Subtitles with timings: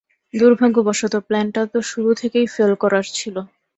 [0.33, 3.35] দুর্ভাগ্যবশত, প্ল্যানটা তো শুরু থেকেই ফেল করার ছিল।